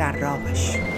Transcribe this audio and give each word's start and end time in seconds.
در 0.00 0.12
راهش 0.12 0.89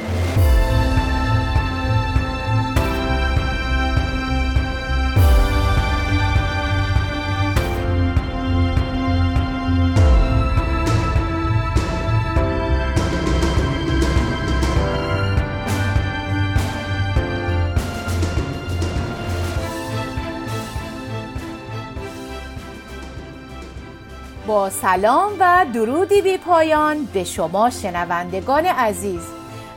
سلام 24.71 25.33
و 25.39 25.67
درودی 25.75 26.23
بی 26.23 26.39
پایان 26.39 27.05
به 27.05 27.25
شما 27.25 27.71
شنوندگان 27.71 28.67
عزیز. 28.67 29.23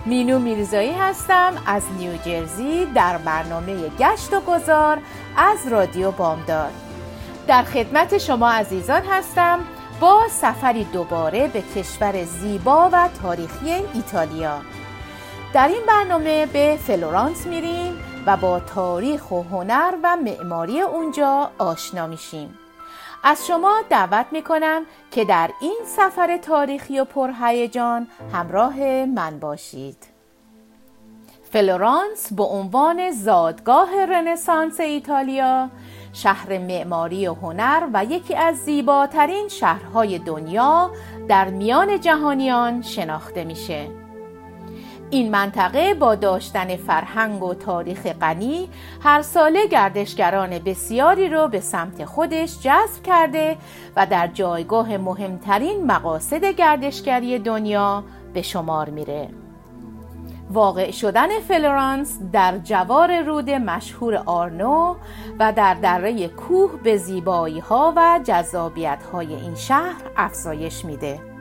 مینو 0.05 0.39
میرزایی 0.39 0.91
هستم 0.91 1.53
از 1.65 1.83
نیوجرزی 1.97 2.85
در 2.85 3.17
برنامه 3.17 3.89
گشت 3.99 4.33
و 4.33 4.39
گذار 4.41 4.97
از 5.37 5.67
رادیو 5.67 6.11
بامداد. 6.11 6.71
در 7.47 7.63
خدمت 7.63 8.17
شما 8.17 8.51
عزیزان 8.51 9.01
هستم 9.01 9.59
با 9.99 10.21
سفری 10.29 10.83
دوباره 10.83 11.47
به 11.47 11.61
کشور 11.61 12.23
زیبا 12.23 12.89
و 12.93 13.09
تاریخی 13.21 13.71
ایتالیا. 13.93 14.57
در 15.53 15.67
این 15.67 15.81
برنامه 15.87 16.45
به 16.45 16.79
فلورانس 16.87 17.47
میریم 17.47 17.93
و 18.25 18.37
با 18.37 18.59
تاریخ 18.59 19.31
و 19.31 19.43
هنر 19.43 19.93
و 20.03 20.15
معماری 20.15 20.81
اونجا 20.81 21.51
آشنا 21.57 22.07
میشیم. 22.07 22.64
از 23.27 23.47
شما 23.47 23.81
دعوت 23.89 24.25
می 24.31 24.41
کنم 24.41 24.85
که 25.11 25.25
در 25.25 25.49
این 25.61 25.79
سفر 25.85 26.37
تاریخی 26.37 26.99
و 26.99 27.05
پرهیجان 27.05 28.07
همراه 28.33 29.05
من 29.05 29.39
باشید. 29.39 29.97
فلورانس 31.51 32.33
به 32.33 32.43
عنوان 32.43 33.11
زادگاه 33.11 34.05
رنسانس 34.05 34.79
ایتالیا 34.79 35.69
شهر 36.13 36.57
معماری 36.57 37.27
و 37.27 37.33
هنر 37.33 37.87
و 37.93 38.05
یکی 38.05 38.35
از 38.35 38.55
زیباترین 38.55 39.47
شهرهای 39.47 40.19
دنیا 40.19 40.91
در 41.27 41.49
میان 41.49 41.99
جهانیان 41.99 42.81
شناخته 42.81 43.43
میشه. 43.43 44.04
این 45.15 45.31
منطقه 45.31 45.93
با 45.93 46.15
داشتن 46.15 46.75
فرهنگ 46.75 47.43
و 47.43 47.53
تاریخ 47.53 48.07
غنی 48.07 48.69
هر 49.03 49.21
ساله 49.21 49.67
گردشگران 49.67 50.59
بسیاری 50.59 51.29
رو 51.29 51.47
به 51.47 51.59
سمت 51.59 52.05
خودش 52.05 52.59
جذب 52.59 53.03
کرده 53.03 53.57
و 53.95 54.05
در 54.05 54.27
جایگاه 54.27 54.97
مهمترین 54.97 55.85
مقاصد 55.85 56.45
گردشگری 56.45 57.39
دنیا 57.39 58.03
به 58.33 58.41
شمار 58.41 58.89
میره. 58.89 59.29
واقع 60.49 60.91
شدن 60.91 61.39
فلورانس 61.39 62.19
در 62.31 62.57
جوار 62.57 63.21
رود 63.21 63.49
مشهور 63.49 64.15
آرنو 64.25 64.95
و 65.39 65.53
در 65.53 65.73
دره 65.73 66.27
کوه 66.27 66.71
به 66.83 66.97
زیبایی 66.97 67.59
ها 67.59 67.93
و 67.95 68.19
جذابیت 68.23 69.03
های 69.13 69.35
این 69.35 69.55
شهر 69.55 70.01
افزایش 70.17 70.85
میده. 70.85 71.34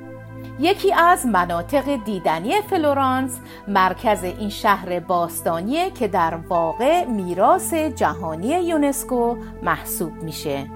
یکی 0.59 0.93
از 0.93 1.27
مناطق 1.27 2.05
دیدنی 2.05 2.61
فلورانس 2.71 3.39
مرکز 3.69 4.25
این 4.25 4.49
شهر 4.49 5.01
باستانیه 5.01 5.91
که 5.91 6.09
در 6.09 6.35
واقع 6.35 7.05
میراث 7.05 7.75
جهانی 7.75 8.49
یونسکو 8.49 9.37
محسوب 9.63 10.23
میشه. 10.23 10.67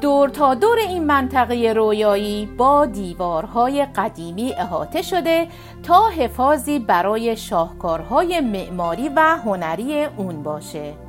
دور 0.00 0.28
تا 0.28 0.54
دور 0.54 0.78
این 0.78 1.04
منطقه 1.04 1.72
رویایی 1.76 2.46
با 2.46 2.86
دیوارهای 2.86 3.86
قدیمی 3.96 4.52
احاطه 4.52 5.02
شده 5.02 5.48
تا 5.82 6.08
حفاظی 6.08 6.78
برای 6.78 7.36
شاهکارهای 7.36 8.40
معماری 8.40 9.08
و 9.08 9.20
هنری 9.44 10.04
اون 10.04 10.42
باشه. 10.42 11.07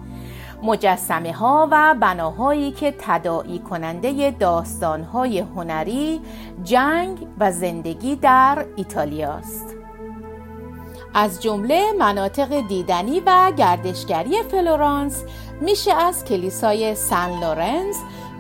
مجسمه 0.64 1.34
ها 1.34 1.68
و 1.72 1.96
بناهایی 2.02 2.72
که 2.72 2.96
تداعی 3.00 3.60
کننده 3.60 4.32
داستانهای 4.32 5.40
هنری، 5.40 6.22
جنگ 6.64 7.28
و 7.40 7.52
زندگی 7.52 8.16
در 8.16 8.66
ایتالیاست. 8.76 9.76
از 11.14 11.42
جمله 11.42 11.84
مناطق 12.00 12.68
دیدنی 12.68 13.20
و 13.26 13.52
گردشگری 13.58 14.44
فلورانس 14.44 15.24
میشه 15.62 15.94
از 15.94 16.26
کلیسای 16.26 16.96
سان 16.96 17.40
لورنزو، 17.40 17.96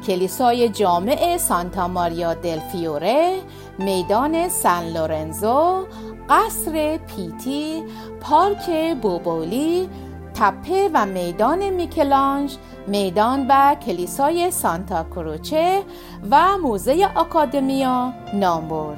کلیسای 0.07 0.69
جامع 0.69 1.37
سانتا 1.37 1.87
ماریا 1.87 2.33
دل 2.33 2.59
فیوره، 2.59 3.39
میدان 3.79 4.49
سان 4.49 4.83
لورنزو، 4.83 5.85
قصر 6.29 6.97
پیتی، 6.97 7.83
پارک 8.21 8.95
بوبولی، 9.01 9.89
تپه 10.33 10.89
و 10.93 11.05
میدان 11.05 11.69
میکلانژ، 11.69 12.57
میدان 12.87 13.45
و 13.49 13.75
کلیسای 13.85 14.51
سانتا 14.51 15.03
کروچه 15.03 15.83
و 16.31 16.57
موزه 16.57 17.09
آکادمیا 17.15 18.13
نام 18.33 18.67
برد 18.67 18.97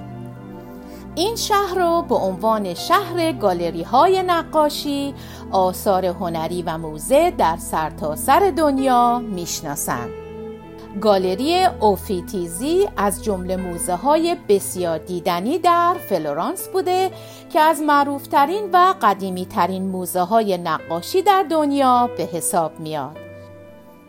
این 1.15 1.35
شهر 1.35 1.75
رو 1.75 2.01
به 2.01 2.15
عنوان 2.15 2.73
شهر 2.73 3.31
گالری 3.31 3.83
های 3.83 4.23
نقاشی، 4.23 5.13
آثار 5.51 6.05
هنری 6.05 6.61
و 6.61 6.77
موزه 6.77 7.31
در 7.31 7.57
سرتاسر 7.57 8.39
سر 8.39 8.53
دنیا 8.57 9.19
می‌شناسند. 9.19 10.20
گالری 11.01 11.63
اوفیتیزی 11.63 12.87
از 12.97 13.23
جمله 13.23 13.55
موزه 13.55 13.95
های 13.95 14.35
بسیار 14.49 14.97
دیدنی 14.97 15.59
در 15.59 15.95
فلورانس 16.09 16.67
بوده 16.67 17.11
که 17.49 17.59
از 17.59 17.81
معروفترین 17.81 18.69
و 18.73 18.93
قدیمی 19.01 19.45
ترین 19.45 19.87
موزه 19.87 20.21
های 20.21 20.57
نقاشی 20.57 21.21
در 21.21 21.45
دنیا 21.49 22.09
به 22.17 22.23
حساب 22.23 22.79
میاد. 22.79 23.17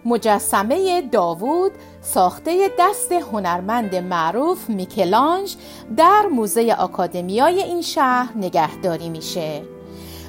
مجسمه 0.05 1.03
داوود 1.03 1.73
ساخته 2.01 2.71
دست 2.79 3.13
هنرمند 3.13 3.95
معروف 3.95 4.69
میکلانج 4.71 5.57
در 5.97 6.27
موزه 6.33 6.77
آکادمیای 6.79 7.63
این 7.63 7.83
شهر 7.83 8.33
نگهداری 8.37 9.09
میشه. 9.09 9.63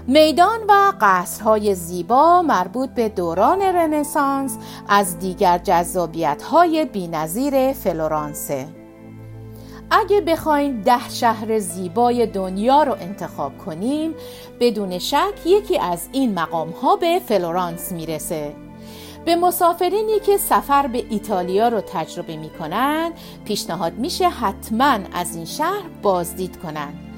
میدان 0.08 0.60
و 0.70 0.94
قصرهای 1.02 1.76
زیبا 1.76 2.42
مربوط 2.42 2.90
به 2.90 3.10
دوران 3.10 3.62
رنسانس 3.62 4.58
از 4.88 5.20
دیگر 5.20 5.58
جذابیت 5.58 6.42
های 6.42 6.86
بینظیر 6.86 7.74
فلورانسه 7.74 8.68
اگه 9.92 10.22
بخواین 10.22 10.82
ده 10.82 11.10
شهر 11.10 11.60
زیبای 11.60 12.26
دنیا 12.28 12.84
رو 12.84 12.96
انتخاب 13.02 13.58
کنیم 13.58 14.14
بدون 14.60 15.00
شک 15.00 15.34
یکی 15.46 15.80
از 15.80 16.10
این 16.12 16.40
مقام 16.40 16.70
ها 16.70 16.96
به 16.96 17.22
فلورانس 17.26 17.92
می‌رسه 17.92 18.56
به 19.26 19.36
مسافرینی 19.36 20.20
که 20.20 20.38
سفر 20.38 20.88
به 20.88 21.06
ایتالیا 21.10 21.68
رو 21.68 21.82
تجربه 21.82 22.36
می‌کنن 22.36 23.12
پیشنهاد 23.46 23.94
میشه 23.94 24.30
حتما 24.30 24.98
از 25.14 25.36
این 25.36 25.46
شهر 25.46 25.84
بازدید 26.02 26.60
کنند. 26.62 27.13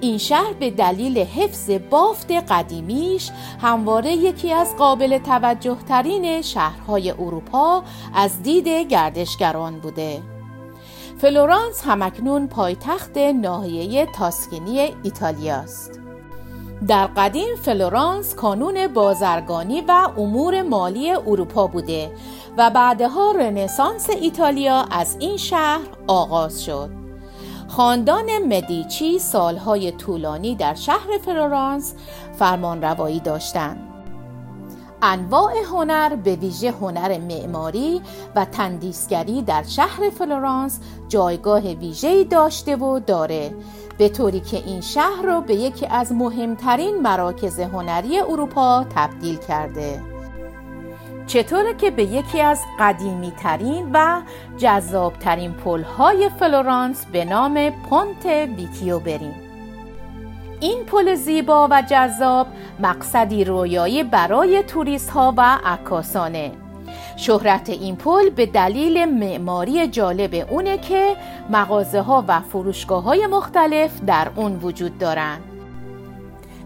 این 0.00 0.18
شهر 0.18 0.52
به 0.52 0.70
دلیل 0.70 1.18
حفظ 1.18 1.70
بافت 1.90 2.30
قدیمیش 2.30 3.30
همواره 3.62 4.12
یکی 4.12 4.52
از 4.52 4.76
قابل 4.76 5.18
توجه 5.18 5.76
ترین 5.88 6.42
شهرهای 6.42 7.10
اروپا 7.10 7.84
از 8.14 8.42
دید 8.42 8.68
گردشگران 8.68 9.80
بوده. 9.80 10.22
فلورانس 11.18 11.82
همکنون 11.84 12.46
پایتخت 12.46 13.18
ناحیه 13.18 14.06
تاسکینی 14.06 14.94
ایتالیاست 15.02 16.00
در 16.88 17.06
قدیم 17.06 17.56
فلورانس 17.62 18.34
کانون 18.34 18.86
بازرگانی 18.86 19.80
و 19.80 20.08
امور 20.16 20.62
مالی 20.62 21.10
اروپا 21.10 21.66
بوده 21.66 22.12
و 22.58 22.70
بعدها 22.70 23.32
رنسانس 23.32 24.10
ایتالیا 24.10 24.86
از 24.90 25.16
این 25.20 25.36
شهر 25.36 25.86
آغاز 26.06 26.64
شد. 26.64 26.99
خاندان 27.70 28.38
مدیچی 28.48 29.18
سالهای 29.18 29.92
طولانی 29.92 30.54
در 30.54 30.74
شهر 30.74 31.18
فلورانس 31.24 31.94
فرمان 32.38 32.82
روایی 32.82 33.20
داشتند. 33.20 33.80
انواع 35.02 35.52
هنر 35.72 36.16
به 36.16 36.36
ویژه 36.36 36.70
هنر 36.70 37.18
معماری 37.18 38.00
و 38.36 38.44
تندیسگری 38.44 39.42
در 39.42 39.62
شهر 39.62 40.10
فلورانس 40.10 40.80
جایگاه 41.08 41.62
ویژه‌ای 41.62 42.24
داشته 42.24 42.76
و 42.76 42.98
داره 42.98 43.54
به 43.98 44.08
طوری 44.08 44.40
که 44.40 44.56
این 44.56 44.80
شهر 44.80 45.22
رو 45.22 45.40
به 45.40 45.54
یکی 45.54 45.86
از 45.86 46.12
مهمترین 46.12 47.02
مراکز 47.02 47.60
هنری 47.60 48.20
اروپا 48.20 48.84
تبدیل 48.94 49.36
کرده 49.36 50.09
چطوره 51.30 51.74
که 51.74 51.90
به 51.90 52.04
یکی 52.04 52.40
از 52.40 52.62
قدیمی 52.78 53.30
ترین 53.30 53.90
و 53.92 54.20
جذاب 54.58 55.12
ترین 55.18 55.52
پل 55.52 55.82
های 55.82 56.28
فلورانس 56.28 57.06
به 57.06 57.24
نام 57.24 57.70
پونته 57.70 58.26
ویکیو 58.26 58.98
بریم 58.98 59.34
این 60.60 60.84
پل 60.84 61.14
زیبا 61.14 61.68
و 61.70 61.82
جذاب 61.90 62.46
مقصدی 62.80 63.44
رویایی 63.44 64.02
برای 64.02 64.62
توریست 64.62 65.10
ها 65.10 65.34
و 65.36 65.58
عکاسانه 65.64 66.52
شهرت 67.16 67.68
این 67.68 67.96
پل 67.96 68.30
به 68.30 68.46
دلیل 68.46 69.04
معماری 69.04 69.88
جالب 69.88 70.46
اونه 70.50 70.78
که 70.78 71.16
مغازه 71.50 72.00
ها 72.00 72.24
و 72.28 72.40
فروشگاه 72.40 73.02
های 73.02 73.26
مختلف 73.26 74.00
در 74.06 74.30
اون 74.36 74.56
وجود 74.62 74.98
دارند. 74.98 75.49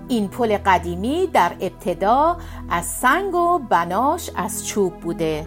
این 0.09 0.29
پل 0.29 0.59
قدیمی 0.67 1.27
در 1.27 1.53
ابتدا 1.61 2.37
از 2.71 2.85
سنگ 2.85 3.35
و 3.35 3.59
بناش 3.59 4.31
از 4.37 4.67
چوب 4.67 4.95
بوده. 5.01 5.47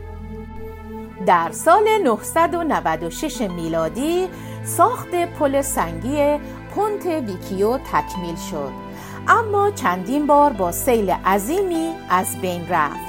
در 1.25 1.51
سال 1.51 1.83
996 2.03 3.41
میلادی 3.41 4.27
ساخت 4.65 5.15
پل 5.39 5.61
سنگی 5.61 6.37
پونت 6.75 7.05
ویکیو 7.05 7.77
تکمیل 7.77 8.35
شد. 8.51 8.71
اما 9.27 9.71
چندین 9.71 10.27
بار 10.27 10.53
با 10.53 10.71
سیل 10.71 11.09
عظیمی 11.09 11.89
از 12.09 12.41
بین 12.41 12.67
رفت. 12.69 13.07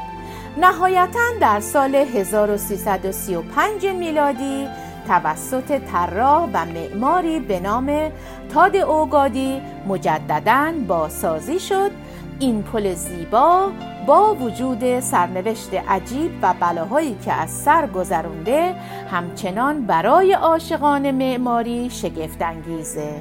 نهایتا 0.61 1.39
در 1.41 1.61
سال 1.61 1.95
1335 1.95 3.87
میلادی 3.87 4.69
توسط 5.09 5.79
طراح 5.79 6.49
و 6.53 6.65
معماری 6.65 7.41
به 7.41 7.61
نام 7.61 8.11
تاد 8.53 8.77
اوگادی 8.77 9.61
مجددا 9.87 10.73
بازسازی 10.89 11.61
شد. 11.61 11.91
این 12.41 12.63
پل 12.63 12.95
زیبا 12.95 13.71
با 14.07 14.35
وجود 14.35 15.01
سرنوشت 15.01 15.75
عجیب 15.75 16.31
و 16.43 16.55
بلاهایی 16.61 17.17
که 17.25 17.33
از 17.33 17.51
سر 17.51 17.87
گذرونده 17.87 18.75
همچنان 19.11 19.87
برای 19.87 20.33
عاشقان 20.33 21.11
معماری 21.11 21.91
شگفتانگیزه. 21.91 23.13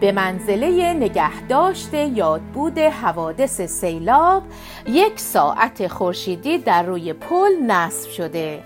به 0.00 0.12
منزله 0.12 0.92
نگهداشت 0.92 1.94
یادبود 1.94 2.78
حوادث 2.78 3.60
سیلاب 3.60 4.42
یک 4.86 5.20
ساعت 5.20 5.86
خورشیدی 5.86 6.58
در 6.58 6.82
روی 6.82 7.12
پل 7.12 7.62
نصب 7.66 8.10
شده. 8.10 8.62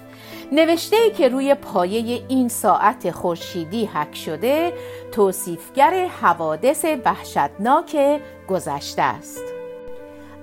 نوشته 0.54 0.96
ای 0.96 1.10
که 1.10 1.28
روی 1.28 1.54
پایه 1.54 2.25
این 2.28 2.49
ساعت 2.49 3.10
خورشیدی 3.10 3.87
حک 3.87 4.16
شده 4.16 4.72
توصیفگر 5.12 6.06
حوادث 6.06 6.84
وحشتناک 7.04 8.20
گذشته 8.49 9.02
است. 9.02 9.43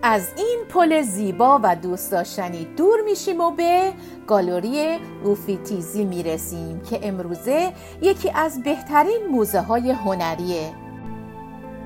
از 0.02 0.28
این 0.38 0.60
پل 0.70 1.02
زیبا 1.02 1.60
و 1.64 1.76
دوست 1.76 2.12
داشتنی 2.12 2.68
دور 2.78 3.02
میشیم 3.02 3.42
و 3.42 3.52
به 3.52 3.94
گالوری 4.28 5.00
اوفیتیزی 5.24 6.06
می‌رسیم 6.06 6.82
که 6.82 7.00
امروزه 7.04 7.74
یکی 8.02 8.32
از 8.36 8.64
بهترین 8.64 9.28
موزه 9.32 9.62
های 9.62 9.92
هنریه. 9.92 10.74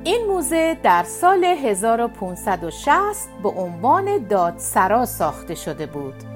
این 0.03 0.25
موزه 0.27 0.77
در 0.83 1.03
سال 1.03 1.43
1560 1.43 3.29
به 3.43 3.49
عنوان 3.49 4.27
دادسرا 4.27 5.05
ساخته 5.05 5.55
شده 5.55 5.85
بود. 5.85 6.32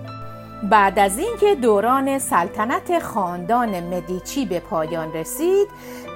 بعد 0.63 1.00
از 1.00 1.18
اینکه 1.18 1.56
دوران 1.56 2.19
سلطنت 2.19 3.00
خاندان 3.00 3.80
مدیچی 3.80 4.45
به 4.45 4.59
پایان 4.59 5.13
رسید 5.13 5.68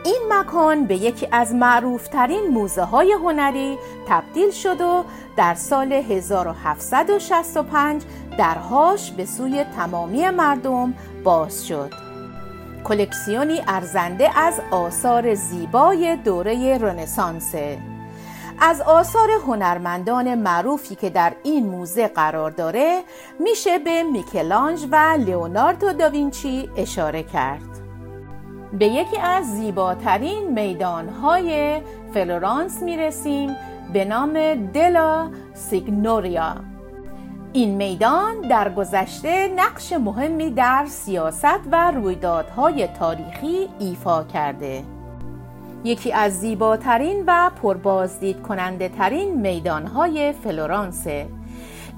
این 0.05 0.21
مکان 0.29 0.85
به 0.85 0.95
یکی 0.95 1.27
از 1.31 1.55
معروفترین 1.55 2.47
موزه 2.47 2.83
های 2.83 3.11
هنری 3.11 3.77
تبدیل 4.07 4.51
شد 4.51 4.81
و 4.81 5.03
در 5.37 5.53
سال 5.53 5.93
1765 5.93 8.01
درهاش 8.37 9.11
به 9.11 9.25
سوی 9.25 9.63
تمامی 9.63 10.29
مردم 10.29 10.93
باز 11.23 11.67
شد. 11.67 11.93
کلکسیونی 12.83 13.61
ارزنده 13.67 14.39
از 14.39 14.61
آثار 14.71 15.33
زیبای 15.33 16.15
دوره 16.15 16.77
رنسانسه 16.77 17.90
از 18.63 18.81
آثار 18.81 19.29
هنرمندان 19.47 20.35
معروفی 20.35 20.95
که 20.95 21.09
در 21.09 21.33
این 21.43 21.69
موزه 21.69 22.07
قرار 22.07 22.51
داره 22.51 23.01
میشه 23.39 23.79
به 23.79 24.03
میکلانج 24.03 24.87
و 24.91 25.15
لیوناردو 25.19 25.93
داوینچی 25.93 26.69
اشاره 26.77 27.23
کرد. 27.23 27.61
به 28.79 28.85
یکی 28.85 29.17
از 29.17 29.45
زیباترین 29.45 30.59
میدانهای 30.59 31.81
فلورانس 32.13 32.81
می‌رسیم 32.81 33.55
به 33.93 34.05
نام 34.05 34.55
دلا 34.55 35.31
سیگنوریا. 35.53 36.55
این 37.53 37.75
میدان 37.75 38.41
در 38.41 38.73
گذشته 38.73 39.47
نقش 39.47 39.93
مهمی 39.93 40.49
در 40.49 40.85
سیاست 40.89 41.59
و 41.71 41.91
رویدادهای 41.91 42.87
تاریخی 42.87 43.69
ایفا 43.79 44.23
کرده. 44.23 44.83
یکی 45.83 46.13
از 46.13 46.39
زیباترین 46.39 47.23
و 47.27 47.51
پربازدید 47.61 48.41
کننده 48.41 48.89
ترین 48.89 49.41
میدانهای 49.41 50.33
فلورانسه. 50.33 51.27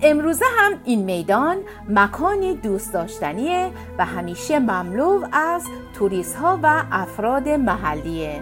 امروزه 0.02 0.46
هم 0.58 0.72
این 0.84 1.04
میدان 1.04 1.58
مکانی 1.90 2.56
دوست 2.56 2.94
داشتنیه 2.94 3.72
و 3.98 4.06
همیشه 4.06 4.60
مملو 4.60 5.26
از 5.32 5.64
توریست 5.94 6.36
ها 6.36 6.60
و 6.64 6.84
افراد 6.92 7.50
محلیه. 7.50 8.42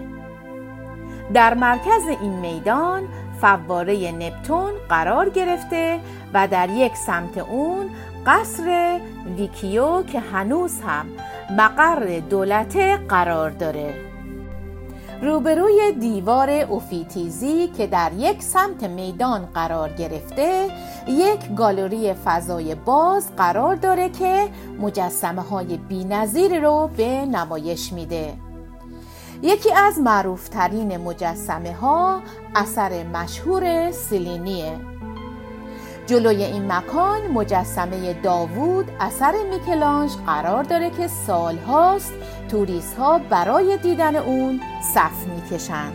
در 1.33 1.53
مرکز 1.53 2.07
این 2.21 2.39
میدان 2.39 3.03
فواره 3.41 4.11
نپتون 4.11 4.71
قرار 4.89 5.29
گرفته 5.29 5.99
و 6.33 6.47
در 6.47 6.69
یک 6.69 6.95
سمت 6.95 7.37
اون 7.37 7.89
قصر 8.25 8.99
ویکیو 9.37 10.03
که 10.03 10.19
هنوز 10.19 10.81
هم 10.81 11.05
مقر 11.57 12.19
دولته 12.29 12.97
قرار 12.97 13.49
داره. 13.49 14.10
روبروی 15.21 15.91
دیوار 15.99 16.49
اوفیتیزی 16.49 17.67
که 17.67 17.87
در 17.87 18.11
یک 18.17 18.43
سمت 18.43 18.83
میدان 18.83 19.45
قرار 19.45 19.89
گرفته 19.93 20.69
یک 21.07 21.55
گالری 21.55 22.13
فضای 22.13 22.75
باز 22.75 23.35
قرار 23.35 23.75
داره 23.75 24.09
که 24.09 24.49
مجسمه 24.79 25.41
های 25.41 25.77
بی 25.77 26.05
رو 26.59 26.89
به 26.97 27.25
نمایش 27.25 27.93
میده. 27.93 28.33
یکی 29.41 29.73
از 29.73 29.99
معروفترین 29.99 30.97
مجسمه 30.97 31.73
ها 31.73 32.21
اثر 32.55 33.03
مشهور 33.03 33.91
سلینیه 33.91 34.90
جلوی 36.11 36.43
این 36.43 36.71
مکان 36.71 37.27
مجسمه 37.27 38.13
داوود 38.13 38.91
اثر 38.99 39.33
میکلانج 39.51 40.11
قرار 40.25 40.63
داره 40.63 40.89
که 40.89 41.07
سالهاست 41.07 42.13
توریست 42.49 42.97
ها 42.97 43.19
برای 43.29 43.77
دیدن 43.77 44.15
اون 44.15 44.61
صف 44.93 45.27
می‌کشند 45.35 45.93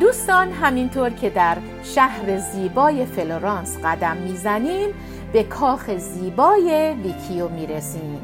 دوستان 0.00 0.52
همینطور 0.52 1.10
که 1.10 1.30
در 1.30 1.56
شهر 1.82 2.38
زیبای 2.38 3.06
فلورانس 3.06 3.76
قدم 3.84 4.16
می‌زنیم 4.16 4.88
به 5.32 5.42
کاخ 5.42 5.90
زیبای 5.96 6.94
ویکیو 7.02 7.48
می‌رسیم. 7.48 8.20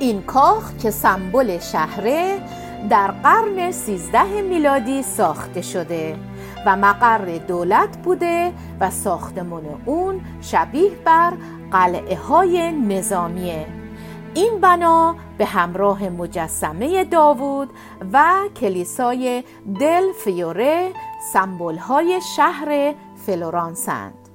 این 0.00 0.22
کاخ 0.22 0.76
که 0.82 0.90
سمبل 0.90 1.58
شهره 1.58 2.38
در 2.90 3.10
قرن 3.10 3.70
13 3.70 4.42
میلادی 4.42 5.02
ساخته 5.02 5.62
شده. 5.62 6.16
و 6.66 6.76
مقر 6.76 7.38
دولت 7.38 7.98
بوده 7.98 8.52
و 8.80 8.90
ساختمان 8.90 9.64
اون 9.84 10.20
شبیه 10.40 10.90
بر 11.04 11.32
قلعه 11.72 12.16
های 12.16 12.72
نظامیه. 12.72 13.66
این 14.34 14.60
بنا 14.60 15.16
به 15.38 15.44
همراه 15.44 16.08
مجسمه 16.08 17.04
داوود 17.04 17.70
و 18.12 18.34
کلیسای 18.60 19.44
دل 19.80 20.12
فیوره 20.24 20.92
سمبل 21.32 21.76
های 21.76 22.20
شهر 22.36 22.94
فلورانسند 23.26 24.25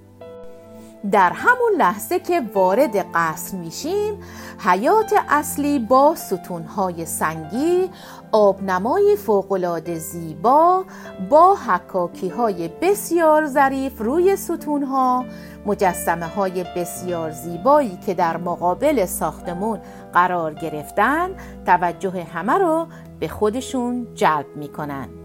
در 1.11 1.31
همون 1.35 1.71
لحظه 1.77 2.19
که 2.19 2.41
وارد 2.53 3.05
قصر 3.13 3.57
میشیم 3.57 4.23
حیات 4.59 5.13
اصلی 5.29 5.79
با 5.79 6.15
ستونهای 6.15 7.05
سنگی 7.05 7.89
آبنمای 8.31 9.15
فوقالعاده 9.15 9.95
زیبا 9.95 10.85
با 11.29 11.55
حکاکی 11.55 12.29
های 12.29 12.69
بسیار 12.81 13.47
ظریف 13.47 14.01
روی 14.01 14.35
ستونها 14.35 15.25
مجسمه 15.65 16.25
های 16.25 16.65
بسیار 16.75 17.31
زیبایی 17.31 17.97
که 18.05 18.13
در 18.13 18.37
مقابل 18.37 19.05
ساختمون 19.05 19.79
قرار 20.13 20.53
گرفتن 20.53 21.29
توجه 21.65 22.23
همه 22.23 22.53
رو 22.53 22.87
به 23.19 23.27
خودشون 23.27 24.07
جلب 24.15 24.47
می 24.55 24.67
کنند. 24.67 25.20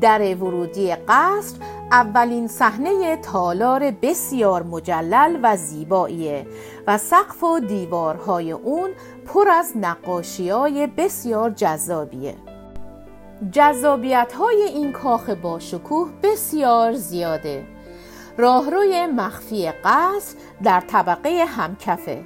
در 0.00 0.34
ورودی 0.34 0.94
قصر 1.08 1.56
اولین 1.92 2.48
صحنه 2.48 3.16
تالار 3.16 3.90
بسیار 3.90 4.62
مجلل 4.62 5.38
و 5.42 5.56
زیباییه 5.56 6.46
و 6.86 6.98
سقف 6.98 7.44
و 7.44 7.60
دیوارهای 7.60 8.52
اون 8.52 8.90
پر 9.26 9.48
از 9.48 9.72
نقاشی 9.76 10.48
های 10.48 10.86
بسیار 10.86 11.50
جذابیه. 11.50 12.34
جذابیت 13.52 14.32
های 14.32 14.62
این 14.62 14.92
کاخ 14.92 15.30
با 15.30 15.58
شکوه 15.58 16.10
بسیار 16.22 16.92
زیاده. 16.92 17.64
راهروی 18.38 19.06
مخفی 19.06 19.70
قصر 19.84 20.36
در 20.62 20.80
طبقه 20.80 21.44
همکفه. 21.48 22.24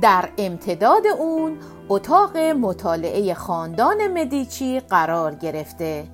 در 0.00 0.28
امتداد 0.38 1.06
اون 1.18 1.58
اتاق 1.88 2.36
مطالعه 2.36 3.34
خاندان 3.34 4.06
مدیچی 4.06 4.80
قرار 4.80 5.34
گرفته. 5.34 6.04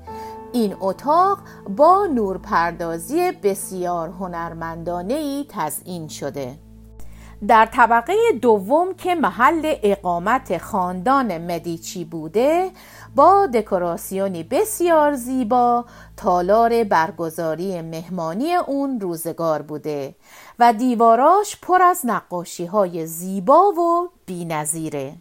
این 0.52 0.76
اتاق 0.81 1.38
با 1.76 2.07
نورپردازی 2.07 3.33
بسیار 3.33 4.09
هنرمندانه 4.09 5.14
ای 5.14 5.47
تزئین 5.49 6.09
شده. 6.09 6.59
در 7.49 7.67
طبقه 7.67 8.14
دوم 8.43 8.95
که 8.95 9.14
محل 9.14 9.75
اقامت 9.83 10.59
خاندان 10.59 11.38
مدیچی 11.38 12.05
بوده 12.05 12.71
با 13.17 13.47
دکوراسیونی 13.47 14.43
بسیار 14.43 15.14
زیبا 15.14 15.85
تالار 16.17 16.85
برگزاری 16.85 17.83
مهمانی 17.83 18.55
اون 18.55 19.00
روزگار 19.00 19.62
بوده 19.62 20.14
و 20.59 20.73
دیواراش 20.73 21.61
پر 21.62 21.83
از 21.83 22.00
نقاشی 22.05 22.67
های 22.67 23.07
زیبا 23.07 23.73
و 23.73 24.09
بینظیره. 24.26 25.14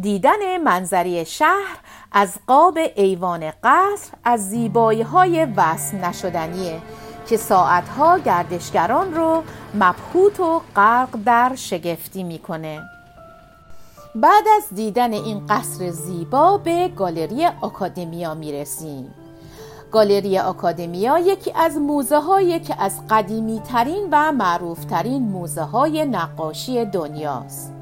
دیدن 0.00 0.56
منظری 0.56 1.24
شهر 1.24 1.78
از 2.12 2.38
قاب 2.46 2.78
ایوان 2.96 3.52
قصر 3.62 4.12
از 4.24 4.48
زیبایی 4.50 5.02
های 5.02 5.44
وصل 5.44 5.96
نشدنیه 5.96 6.80
که 7.26 7.36
ساعتها 7.36 8.18
گردشگران 8.18 9.14
رو 9.14 9.42
مبهوت 9.74 10.40
و 10.40 10.60
غرق 10.76 11.08
در 11.24 11.54
شگفتی 11.54 12.22
می‌کنه. 12.22 12.82
بعد 14.14 14.44
از 14.56 14.74
دیدن 14.74 15.12
این 15.12 15.46
قصر 15.46 15.90
زیبا 15.90 16.58
به 16.58 16.88
گالری 16.88 17.46
آکادمیا 17.60 18.34
می‌رسیم. 18.34 19.14
گالری 19.92 20.38
آکادمیا 20.38 21.18
یکی 21.18 21.52
از 21.52 21.76
موزه 21.76 22.20
هایی 22.20 22.60
که 22.60 22.82
از 22.82 23.00
قدیمی 23.10 23.60
ترین 23.60 24.08
و 24.12 24.32
معروف 24.32 24.84
ترین 24.84 25.22
موزه 25.22 25.62
های 25.62 26.04
نقاشی 26.04 26.84
دنیاست. 26.84 27.73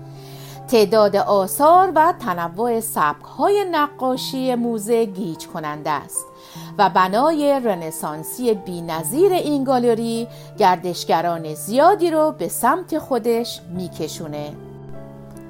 تعداد 0.73 1.17
آثار 1.17 1.93
و 1.95 2.15
تنوع 2.21 2.81
سبک 2.81 3.25
های 3.25 3.65
نقاشی 3.71 4.55
موزه 4.55 5.05
گیج 5.05 5.47
کننده 5.47 5.91
است 5.91 6.27
و 6.79 6.91
بنای 6.91 7.61
رنسانسی 7.65 8.55
بینظیر 8.55 9.33
این 9.33 9.65
گالری 9.65 10.29
گردشگران 10.59 11.55
زیادی 11.55 12.11
رو 12.11 12.35
به 12.39 12.49
سمت 12.49 12.99
خودش 12.99 13.61
میکشونه. 13.75 14.53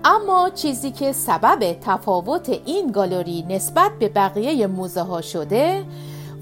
اما 0.05 0.51
چیزی 0.51 0.91
که 0.91 1.13
سبب 1.13 1.73
تفاوت 1.73 2.49
این 2.49 2.93
گالری 2.93 3.45
نسبت 3.49 3.91
به 3.99 4.09
بقیه 4.09 4.67
موزه 4.67 5.03
ها 5.03 5.21
شده 5.21 5.85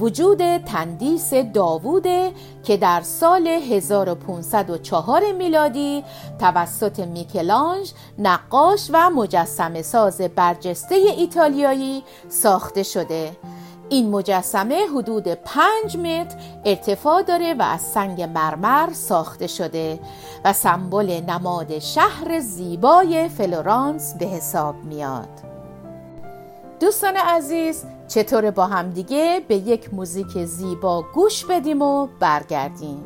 وجود 0.00 0.56
تندیس 0.56 1.34
داووده 1.34 2.32
که 2.64 2.76
در 2.76 3.00
سال 3.00 3.46
1504 3.46 5.32
میلادی 5.32 6.04
توسط 6.38 6.98
میکلانج 6.98 7.92
نقاش 8.18 8.90
و 8.92 9.10
مجسم 9.10 9.82
ساز 9.82 10.20
برجسته 10.20 10.94
ایتالیایی 10.94 12.02
ساخته 12.28 12.82
شده. 12.82 13.36
این 13.88 14.10
مجسمه 14.10 14.86
حدود 14.96 15.28
5 15.28 15.96
متر 15.96 16.36
ارتفاع 16.64 17.22
داره 17.22 17.54
و 17.54 17.62
از 17.62 17.80
سنگ 17.80 18.22
مرمر 18.22 18.92
ساخته 18.92 19.46
شده 19.46 20.00
و 20.44 20.52
سمبل 20.52 21.20
نماد 21.28 21.78
شهر 21.78 22.40
زیبای 22.40 23.28
فلورانس 23.28 24.14
به 24.14 24.26
حساب 24.26 24.74
میاد. 24.84 25.49
دوستان 26.80 27.16
عزیز 27.16 27.84
چطور 28.08 28.50
با 28.50 28.66
هم 28.66 28.90
دیگه 28.90 29.40
به 29.48 29.56
یک 29.56 29.94
موزیک 29.94 30.44
زیبا 30.44 31.04
گوش 31.14 31.44
بدیم 31.44 31.82
و 31.82 32.08
برگردیم؟ 32.20 33.04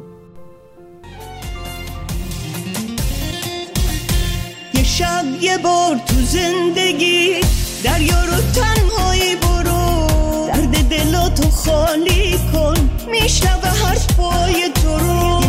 یه 4.75 4.85
شب 4.85 5.25
یه 5.41 5.59
بار 5.59 5.97
تو 5.97 6.15
زندگی 6.15 7.41
دریا 7.85 8.25
رو 8.25 8.37
تنهایی 8.55 9.37
برو. 9.37 10.07
درد 10.47 10.89
دلاتو 10.91 11.51
خالی 11.51 12.39
کن 12.53 12.91
میشنوه 13.11 13.69
حرفای 13.69 14.69
تو 14.75 14.99
رو. 14.99 15.44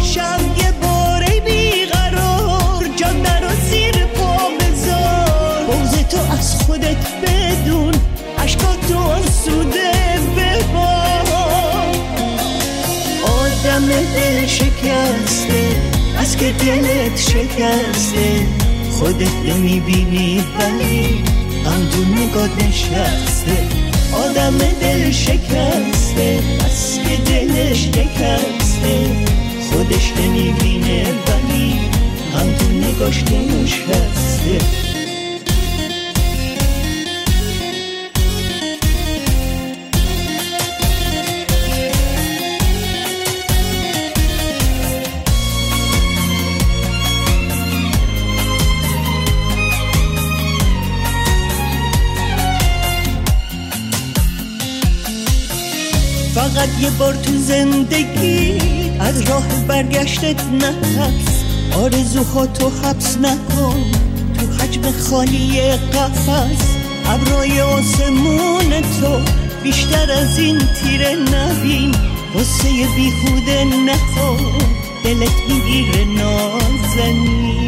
عشقاتو 8.45 8.97
آسوده 8.97 9.91
ببار 10.37 11.27
آدم 13.23 13.87
دل 13.87 14.47
شکسته 14.47 15.81
از 16.17 16.37
که 16.37 16.51
دلت 16.51 17.17
شکسته. 17.19 18.45
خودت 18.91 19.35
نمی‌بینی 19.45 20.43
ولی 20.59 21.23
غم 21.65 21.89
تو 21.89 22.03
نگاه 22.23 22.49
نشسته. 22.67 23.57
آدم 24.13 24.57
دل 24.57 25.11
شکسته 25.11 26.39
از 26.65 26.99
که 27.03 27.17
دلش 27.31 27.77
شکسته. 27.85 29.09
خودش 29.71 30.13
نمی‌بینه 30.17 31.03
ولی 31.03 31.79
غم 32.33 32.53
تو 32.59 32.65
نگاش 32.71 33.23
نشسته. 33.23 34.84
فقط 56.55 56.81
یه 56.81 56.89
بار 56.89 57.13
تو 57.13 57.31
زندگی 57.37 58.57
از 58.99 59.21
راه 59.21 59.47
برگشتت 59.67 60.43
نفس 60.53 61.43
آرزوها 61.77 62.45
تو 62.45 62.69
حبس 62.69 63.17
نکن 63.17 63.91
تو 64.39 64.63
حجم 64.63 64.91
خالی 64.91 65.61
قفص 65.71 66.75
ابرای 67.05 67.61
آسمون 67.61 68.81
تو 68.81 69.19
بیشتر 69.63 70.11
از 70.11 70.39
این 70.39 70.57
تیره 70.57 71.15
نبین. 71.15 71.95
واسه 72.35 72.69
بیهوده 72.95 73.63
نخور 73.63 74.61
دلت 75.03 75.35
می‌گیره 75.49 76.05
نازنین. 76.05 77.64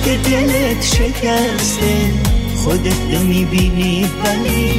از 0.00 0.06
که 0.06 0.16
دلت 0.30 0.84
شکسته 0.84 1.96
خودت 2.56 3.00
نمی‌بینی 3.12 4.06
ولی 4.24 4.72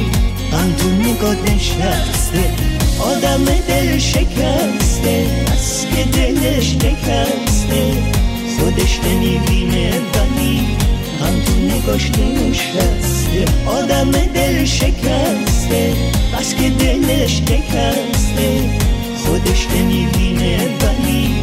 غم 0.52 0.72
تو 0.72 0.88
نگاه 0.90 1.34
نشسته. 1.34 2.50
آدم 2.98 3.44
دل 3.44 3.98
شکسته 3.98 5.26
از 5.52 5.86
که 5.96 6.04
دلش 6.04 6.74
نکسته 6.74 7.92
خودش 8.58 9.00
نمی‌بینه 9.04 9.90
ولی 9.90 10.60
هم 11.20 11.40
تو 11.46 11.76
نگاش 11.76 12.10
نشسته. 12.10 13.44
آدم 13.66 14.10
دل 14.10 14.64
شکسته 14.64 15.92
بس 16.38 16.54
که 16.54 16.70
دلش 16.70 17.36
شکسته. 17.36 18.70
خودش 19.24 19.66
نمی‌بینه 19.76 20.56
ولی 20.56 21.34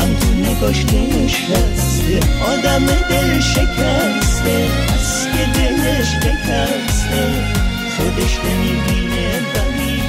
هم 0.00 0.14
تو 0.14 0.34
نگاش 0.34 0.84
نشسته 0.84 2.20
آدم 2.52 2.86
دل 2.86 3.40
شکسته 3.40 4.68
بس 4.88 5.26
که 5.32 5.60
دلش 5.60 6.08
شکسته 6.08 7.22
خودش 7.96 8.38
نمی‌بینه 8.44 9.38
ولی 9.54 10.00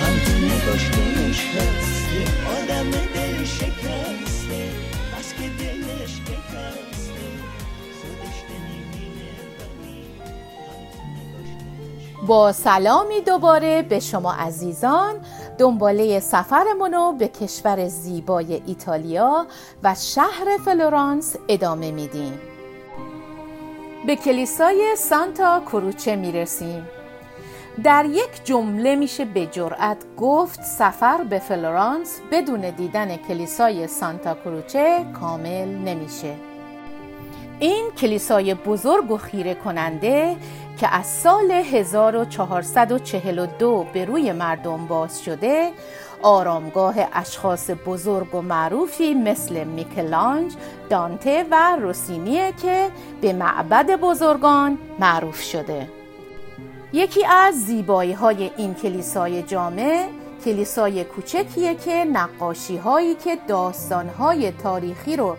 هم 0.00 0.14
تو 0.24 0.32
نگاش 0.46 0.84
نشسته 0.88 1.97
با 12.26 12.52
سلامی 12.52 13.20
دوباره 13.20 13.82
به 13.82 14.00
شما 14.00 14.32
عزیزان 14.32 15.14
دنباله 15.58 16.20
سفرمونو 16.20 17.12
به 17.12 17.28
کشور 17.28 17.88
زیبای 17.88 18.62
ایتالیا 18.66 19.46
و 19.82 19.94
شهر 19.94 20.58
فلورانس 20.64 21.36
ادامه 21.48 21.90
میدیم. 21.90 22.40
به 24.06 24.16
کلیسای 24.16 24.96
سانتا 24.96 25.60
کروچه 25.60 26.16
می‌رسیم. 26.16 26.88
در 27.84 28.04
یک 28.04 28.44
جمله 28.44 28.96
میشه 28.96 29.24
به 29.24 29.46
جرأت 29.46 29.98
گفت 30.16 30.62
سفر 30.62 31.24
به 31.24 31.38
فلورانس 31.38 32.20
بدون 32.32 32.70
دیدن 32.70 33.16
کلیسای 33.16 33.86
سانتا 33.86 34.34
کروچه 34.34 35.04
کامل 35.20 35.68
نمیشه. 35.68 36.34
این 37.60 37.90
کلیسای 37.90 38.54
بزرگ 38.54 39.10
و 39.10 39.16
خیره 39.16 39.54
کننده 39.54 40.36
که 40.78 40.94
از 40.94 41.06
سال 41.06 41.50
1442 41.50 43.86
به 43.92 44.04
روی 44.04 44.32
مردم 44.32 44.86
باز 44.86 45.24
شده 45.24 45.70
آرامگاه 46.22 46.94
اشخاص 47.12 47.70
بزرگ 47.86 48.34
و 48.34 48.42
معروفی 48.42 49.14
مثل 49.14 49.64
میکلانج، 49.64 50.52
دانته 50.90 51.46
و 51.50 51.76
روسینیه 51.80 52.52
که 52.62 52.88
به 53.20 53.32
معبد 53.32 54.00
بزرگان 54.00 54.78
معروف 54.98 55.42
شده. 55.42 55.88
یکی 56.92 57.26
از 57.26 57.54
زیبایی 57.54 58.12
های 58.12 58.50
این 58.56 58.74
کلیسای 58.74 59.42
جامع 59.42 60.08
کلیسای 60.44 61.04
کوچکیه 61.04 61.74
که 61.74 62.04
نقاشی 62.04 62.76
هایی 62.76 63.14
که 63.14 63.38
داستان 63.48 64.08
های 64.08 64.50
تاریخی 64.50 65.16
رو 65.16 65.36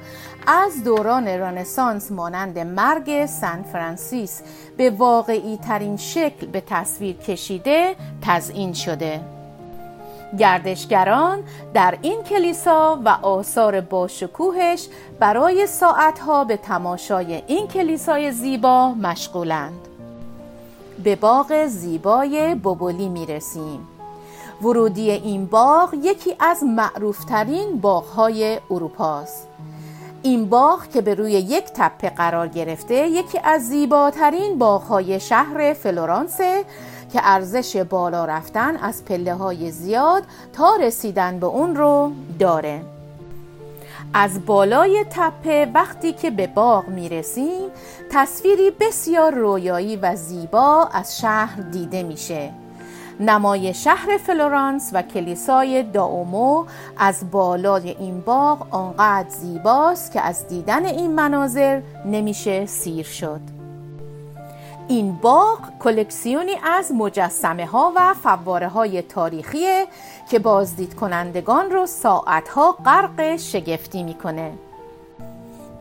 از 0.48 0.84
دوران 0.84 1.28
رنسانس 1.28 2.12
مانند 2.12 2.60
مرگ 2.60 3.26
سن 3.26 3.64
فرانسیس 3.74 4.42
به 4.78 4.90
واقعی 4.90 5.58
ترین 5.58 5.98
شکل 5.98 6.48
به 6.48 6.62
تصویر 6.62 7.16
کشیده 7.16 7.96
تزئین 8.22 8.74
شده. 8.74 9.22
گردشگران 10.40 11.44
در 11.74 11.98
این 12.02 12.24
کلیسا 12.24 13.02
و 13.06 13.10
آثار 13.10 13.82
باشکوهش 13.82 14.88
برای 15.20 15.68
ساعتها 15.68 16.44
به 16.44 16.58
تماشای 16.58 17.44
این 17.48 17.68
کلیسای 17.68 18.32
زیبا 18.32 18.94
مشغولند. 18.94 19.88
به 21.04 21.16
باغ 21.16 21.66
زیبای 21.66 22.56
بوبولی 22.56 23.10
می 23.10 23.26
رسیم 23.26 23.99
ورودی 24.62 25.12
این 25.12 25.46
باغ 25.46 25.94
یکی 25.94 26.36
از 26.40 26.64
معروفترین 26.64 27.80
باغهای 27.80 28.60
اروپاست. 28.72 29.48
این 30.24 30.50
باغ 30.50 30.88
که 30.88 31.02
به 31.02 31.16
روی 31.16 31.32
یک 31.32 31.64
تپه 31.76 32.10
قرار 32.10 32.48
گرفته 32.48 33.08
یکی 33.08 33.40
از 33.44 33.62
زیباترین 33.62 34.58
باغهای 34.58 35.20
شهر 35.20 35.74
فلورانسه 35.74 36.66
که 37.14 37.20
ارزش 37.24 37.76
بالا 37.76 38.26
رفتن 38.26 38.76
از 38.76 39.06
پله 39.06 39.34
های 39.34 39.72
زیاد 39.72 40.24
تا 40.54 40.76
رسیدن 40.76 41.40
به 41.40 41.46
اون 41.46 41.76
رو 41.76 42.12
داره. 42.40 42.82
از 44.14 44.46
بالای 44.46 45.06
تپه 45.10 45.72
وقتی 45.74 46.14
که 46.14 46.32
به 46.32 46.48
باغ 46.48 46.88
می 46.88 47.10
رسیم 47.10 47.70
تصویری 48.12 48.72
بسیار 48.80 49.34
رویایی 49.34 49.96
و 49.96 50.16
زیبا 50.16 50.90
از 50.94 51.20
شهر 51.20 51.62
دیده 51.62 52.04
میشه. 52.04 52.52
نمای 53.20 53.74
شهر 53.74 54.18
فلورانس 54.18 54.90
و 54.94 55.02
کلیسای 55.02 55.84
داومو. 55.84 56.66
از 56.98 57.32
بالای 57.32 57.90
این 57.90 58.22
باغ 58.22 58.76
آنقدر 58.76 59.30
زیباست 59.30 60.12
که 60.12 60.22
از 60.22 60.48
دیدن 60.48 60.86
این 60.86 61.12
مناظر 61.12 61.82
نمیشه 62.06 62.66
سیر 62.66 63.06
شد. 63.06 63.42
این 64.88 65.16
باغ 65.22 65.60
کلکسیونی 65.80 66.56
از 66.64 66.92
مجسمه 66.92 67.66
ها 67.66 67.94
و 67.96 68.14
فواره 68.14 68.68
های 68.68 69.02
تاریخی 69.02 69.86
که 70.30 70.40
بازدید 70.40 70.96
کنندگان 70.96 71.72
رو 71.72 71.86
ساعتها 71.86 72.72
غرق 72.86 73.36
شگفتی 73.36 74.04
می‌کنه. 74.04 74.52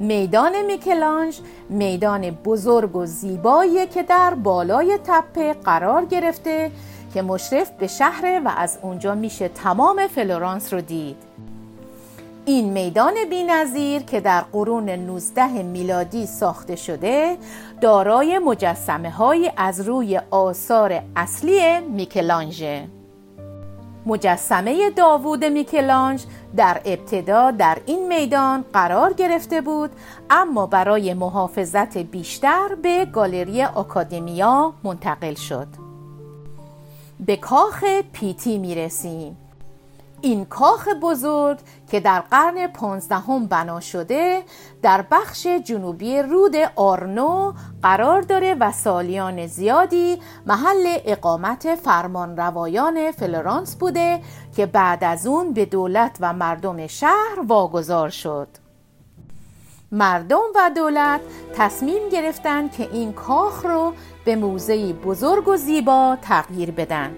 میدان 0.01 0.62
میکلانج 0.66 1.40
میدان 1.68 2.31
بزرگ 2.31 2.96
و 2.96 3.07
زیبایی 3.07 3.87
که 3.87 4.03
در 4.03 4.35
بالای 4.35 4.98
تپه 5.05 5.53
قرار 5.53 6.05
گرفته 6.05 6.70
که 7.14 7.23
مشرف 7.23 7.71
به 7.71 7.87
شهر 7.87 8.42
و 8.44 8.53
از 8.57 8.79
اونجا 8.83 9.14
میشه 9.14 9.49
تمام 9.49 10.07
فلورانس 10.07 10.73
رو 10.73 10.81
دید. 10.81 11.16
این 12.49 12.73
میدان 12.73 13.14
بینظیر 13.31 14.03
که 14.03 14.21
در 14.21 14.40
قرون 14.40 14.88
19 14.88 15.62
میلادی 15.62 16.27
ساخته 16.27 16.77
شده 16.77 17.37
دارای 17.81 18.38
مجسمه 18.38 19.11
های 19.11 19.53
از 19.57 19.81
روی 19.81 20.21
آثار 20.31 21.03
اصلی 21.16 21.81
میکلانژه. 21.81 22.85
مجسمه 24.07 24.90
داوود 24.90 25.44
میکلانج 25.44 26.25
در 26.57 26.81
ابتدا 26.85 27.51
در 27.51 27.79
این 27.87 28.09
میدان 28.09 28.64
قرار 28.73 29.12
گرفته 29.12 29.61
بود 29.61 29.90
اما 30.31 30.66
برای 30.66 31.14
محافظت 31.14 31.99
بیشتر 31.99 32.68
به 32.83 33.05
گالری 33.05 33.62
آکادمیا 33.62 34.73
منتقل 34.85 35.35
شد. 35.35 35.88
به 37.27 37.37
کاخ 37.37 37.85
پیتی 38.13 38.59
می 38.59 38.75
رسیم 38.75 39.37
این 40.21 40.45
کاخ 40.45 40.89
بزرگ 41.03 41.59
که 41.91 42.01
در 42.01 42.21
قرن 42.21 42.67
پانزدهم 42.67 43.47
بنا 43.47 43.81
شده 43.81 44.43
در 44.83 45.05
بخش 45.11 45.47
جنوبی 45.47 46.23
رود 46.23 46.57
آرنو 46.77 47.53
قرار 47.83 48.23
داره 48.23 48.55
و 48.55 48.73
سالیان 48.73 49.47
زیادی 49.47 50.19
محل 50.47 50.99
اقامت 51.05 51.75
فرمان 51.75 52.37
روایان 52.37 53.13
فلورانس 53.13 53.77
بوده 53.77 54.21
که 54.57 54.67
بعد 54.67 55.05
از 55.05 55.27
اون 55.27 55.53
به 55.53 55.65
دولت 55.65 56.17
و 56.21 56.33
مردم 56.33 56.87
شهر 56.87 57.41
واگذار 57.47 58.09
شد. 58.09 58.49
مردم 59.93 60.43
و 60.55 60.71
دولت 60.77 61.21
تصمیم 61.55 62.09
گرفتن 62.09 62.69
که 62.69 62.89
این 62.93 63.13
کاخ 63.13 63.67
رو 63.67 63.93
به 64.29 64.37
موزهی 64.37 64.93
بزرگ 64.93 65.49
و 65.49 65.57
زیبا 65.57 66.19
تغییر 66.23 66.71
بدن. 66.71 67.11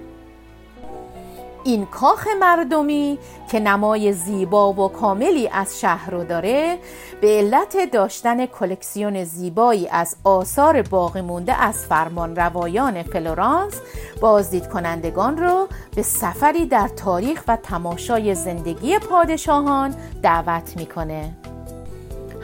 این 1.64 1.86
کاخ 1.86 2.26
مردمی 2.40 3.18
که 3.50 3.60
نمای 3.60 4.12
زیبا 4.12 4.72
و 4.72 4.88
کاملی 4.88 5.48
از 5.48 5.80
شهر 5.80 6.10
رو 6.10 6.24
داره 6.24 6.78
به 7.20 7.28
علت 7.28 7.90
داشتن 7.92 8.46
کلکسیون 8.46 9.24
زیبایی 9.24 9.88
از 9.88 10.16
آثار 10.24 10.82
باقی 10.82 11.20
مونده 11.20 11.62
از 11.62 11.86
فرمان 11.86 12.36
روایان 12.36 13.02
فلورانس 13.02 13.80
بازدید 14.20 14.68
کنندگان 14.68 15.36
رو 15.36 15.68
به 15.96 16.02
سفری 16.02 16.66
در 16.66 16.88
تاریخ 16.88 17.44
و 17.48 17.56
تماشای 17.56 18.34
زندگی 18.34 18.98
پادشاهان 18.98 19.94
دعوت 20.22 20.76
می‌کنه. 20.76 21.36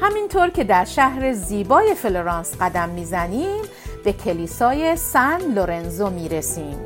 همینطور 0.00 0.50
که 0.50 0.64
در 0.64 0.85
شهر 0.85 1.33
زیبای 1.33 1.94
فلورانس 1.94 2.55
قدم 2.61 2.88
می‌زنیم 2.88 3.62
به 4.07 4.12
کلیسای 4.12 4.97
سن 4.97 5.40
لورنزو 5.55 6.11
می‌رسیم 6.11 6.77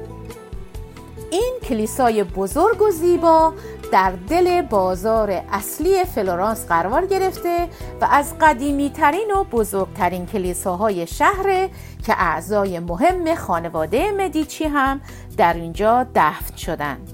این 1.30 1.54
کلیسای 1.68 2.24
بزرگ 2.24 2.82
و 2.82 2.90
زیبا 2.90 3.52
در 3.92 4.12
دل 4.28 4.62
بازار 4.62 5.42
اصلی 5.52 6.04
فلورانس 6.04 6.66
قرار 6.66 7.06
گرفته 7.06 7.68
و 8.00 8.08
از 8.10 8.34
قدیمی 8.40 8.90
ترین 8.90 9.30
و 9.30 9.44
بزرگترین 9.44 10.26
کلیساهای 10.26 11.06
شهره 11.06 11.68
که 12.06 12.14
اعضای 12.18 12.78
مهم 12.78 13.34
خانواده 13.34 14.12
مدیچی 14.12 14.64
هم 14.64 15.00
در 15.36 15.54
اینجا 15.54 16.06
دفن 16.14 16.56
شدند. 16.56 17.12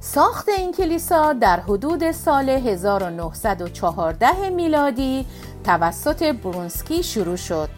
ساخت 0.00 0.48
این 0.48 0.72
کلیسا 0.72 1.32
در 1.32 1.60
حدود 1.60 2.12
سال 2.12 2.48
1914 2.48 4.50
میلادی 4.50 5.26
توسط 5.64 6.22
برونسکی 6.22 7.02
شروع 7.02 7.36
شد. 7.36 7.68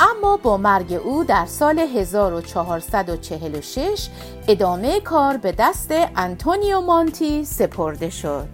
اما 0.00 0.36
با 0.36 0.56
مرگ 0.56 0.92
او 0.92 1.24
در 1.24 1.46
سال 1.46 1.78
1446 1.78 4.08
ادامه 4.48 5.00
کار 5.00 5.36
به 5.36 5.54
دست 5.58 5.90
انتونیو 6.16 6.80
مانتی 6.80 7.44
سپرده 7.44 8.10
شد. 8.10 8.48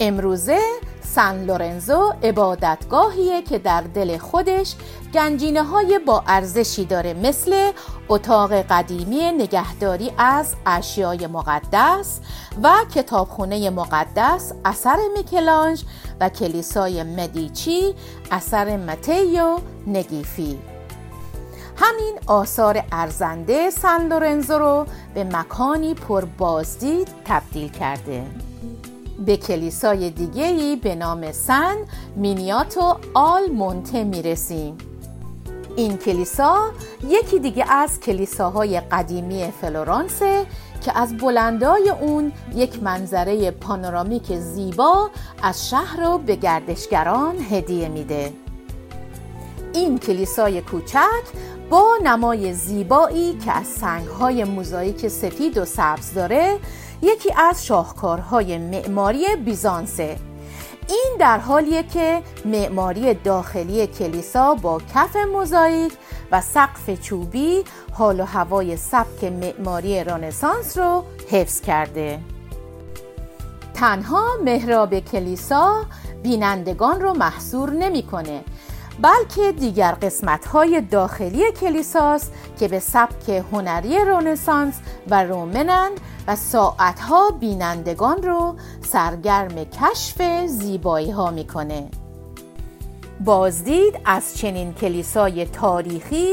امروزه 0.00 0.58
سن 1.14 1.44
لورنزو 1.44 2.12
عبادتگاهیه 2.22 3.42
که 3.42 3.58
در 3.58 3.80
دل 3.80 4.18
خودش 4.18 4.74
گنجینه 5.14 5.62
های 5.62 6.00
با 6.06 6.24
ارزشی 6.26 6.84
داره 6.84 7.14
مثل 7.14 7.72
اتاق 8.08 8.52
قدیمی 8.52 9.30
نگهداری 9.30 10.12
از 10.18 10.54
اشیای 10.66 11.26
مقدس 11.26 12.20
و 12.62 12.74
کتابخونه 12.94 13.70
مقدس 13.70 14.52
اثر 14.64 14.96
میکلانج 15.16 15.84
و 16.20 16.28
کلیسای 16.28 17.02
مدیچی 17.02 17.94
اثر 18.30 18.76
متیو 18.76 19.58
نگیفی. 19.86 20.58
همین 21.76 22.18
آثار 22.26 22.84
ارزنده 22.92 23.70
سن 23.70 24.08
لورنزو 24.08 24.58
رو 24.58 24.86
به 25.14 25.24
مکانی 25.24 25.94
پر 25.94 26.24
بازدید 26.24 27.08
تبدیل 27.24 27.68
کرده. 27.68 28.53
به 29.18 29.36
کلیسای 29.36 30.10
دیگری 30.10 30.76
به 30.76 30.94
نام 30.94 31.32
سن 31.32 31.76
مینیاتو 32.16 32.96
آل 33.14 33.50
مونته 33.50 34.04
می‌رسیم. 34.04 34.78
این 35.76 35.96
کلیسا 35.96 36.70
یکی 37.08 37.38
دیگه 37.38 37.72
از 37.72 38.00
کلیساهای 38.00 38.80
قدیمی 38.80 39.52
فلورانسه 39.60 40.46
که 40.80 40.98
از 40.98 41.16
بلندای 41.16 41.90
اون 41.90 42.32
یک 42.54 42.82
منظره 42.82 43.50
پانورامیک 43.50 44.38
زیبا 44.38 45.10
از 45.42 45.68
شهر 45.70 46.04
رو 46.04 46.18
به 46.18 46.36
گردشگران 46.36 47.36
هدیه 47.50 47.88
میده. 47.88 48.32
این 49.74 49.98
کلیسای 49.98 50.60
کوچک 50.60 51.24
با 51.70 51.98
نمای 52.04 52.54
زیبایی 52.54 53.38
که 53.44 53.52
از 53.52 53.66
سنگهای 53.66 54.44
موزاییک 54.44 55.08
سفید 55.08 55.58
و 55.58 55.64
سبز 55.64 56.14
داره 56.14 56.58
یکی 57.02 57.32
از 57.36 57.66
شاهکارهای 57.66 58.58
معماری 58.58 59.36
بیزانسه 59.44 60.16
این 60.88 61.16
در 61.18 61.38
حالیه 61.38 61.82
که 61.82 62.22
معماری 62.44 63.14
داخلی 63.14 63.86
کلیسا 63.86 64.54
با 64.54 64.80
کف 64.94 65.16
موزاییک 65.16 65.92
و 66.32 66.40
سقف 66.40 67.00
چوبی 67.00 67.64
حال 67.92 68.20
و 68.20 68.24
هوای 68.24 68.76
سبک 68.76 69.24
معماری 69.24 70.04
رانسانس 70.04 70.78
رو 70.78 71.04
حفظ 71.30 71.60
کرده. 71.60 72.20
تنها 73.74 74.28
محراب 74.44 75.00
کلیسا 75.00 75.84
بینندگان 76.22 77.00
رو 77.00 77.14
محصور 77.14 77.70
نمی‌کنه. 77.70 78.44
بلکه 79.00 79.52
دیگر 79.52 79.92
قسمت 79.92 80.46
های 80.46 80.80
داخلی 80.80 81.52
کلیساست 81.52 82.32
که 82.58 82.68
به 82.68 82.78
سبک 82.78 83.28
هنری 83.28 83.98
رونسانس 83.98 84.74
و 85.10 85.24
رومنن 85.24 85.90
و 86.26 86.36
ساعتها 86.36 87.30
بینندگان 87.30 88.22
رو 88.22 88.56
سرگرم 88.82 89.64
کشف 89.64 90.46
زیبایی 90.46 91.10
ها 91.10 91.30
می‌کنه. 91.30 91.88
بازدید 93.20 93.94
از 94.04 94.38
چنین 94.38 94.74
کلیسای 94.74 95.46
تاریخی 95.46 96.32